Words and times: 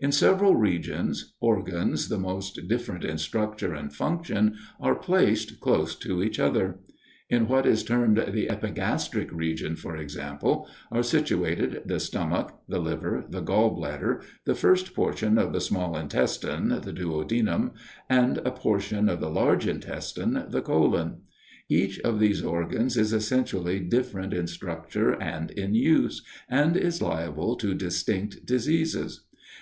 In 0.00 0.10
several 0.10 0.56
regions, 0.56 1.34
organs 1.38 2.08
the 2.08 2.16
most 2.18 2.66
different 2.66 3.04
in 3.04 3.18
structure 3.18 3.74
and 3.74 3.92
function 3.94 4.56
are 4.80 4.94
placed 4.94 5.60
close 5.60 5.94
to 5.96 6.22
each 6.22 6.40
other. 6.40 6.78
In 7.28 7.46
what 7.46 7.66
is 7.66 7.84
termed 7.84 8.16
the 8.16 8.48
epigastric 8.48 9.30
region, 9.30 9.76
for 9.76 9.94
example, 9.94 10.66
are 10.90 11.02
situated 11.02 11.82
the 11.84 12.00
stomach, 12.00 12.58
the 12.66 12.78
liver, 12.78 13.26
the 13.28 13.42
gall 13.42 13.68
bladder, 13.68 14.22
the 14.46 14.54
first 14.54 14.94
portion 14.94 15.36
of 15.36 15.52
the 15.52 15.60
small 15.60 15.94
intestine, 15.94 16.68
(the 16.70 16.90
duodenum) 16.94 17.72
and 18.08 18.38
a 18.46 18.52
portion 18.52 19.10
of 19.10 19.20
the 19.20 19.28
large 19.28 19.66
intestine 19.66 20.46
(the 20.48 20.62
colon); 20.62 21.18
each 21.68 21.98
of 22.00 22.18
these 22.18 22.42
organs 22.42 22.96
is 22.96 23.12
essentially 23.12 23.78
different 23.78 24.32
in 24.32 24.46
structure 24.46 25.12
and 25.22 25.50
in 25.50 25.74
use, 25.74 26.22
and 26.48 26.78
is 26.78 27.02
liable 27.02 27.56
to 27.56 27.74
distinct 27.74 28.46
diseases. 28.46 29.26